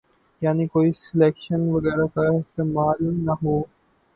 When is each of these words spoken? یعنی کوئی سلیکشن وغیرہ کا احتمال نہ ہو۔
یعنی 0.41 0.65
کوئی 0.67 0.91
سلیکشن 0.93 1.61
وغیرہ 1.69 2.05
کا 2.15 2.21
احتمال 2.29 2.99
نہ 3.25 3.33
ہو۔ 3.43 3.55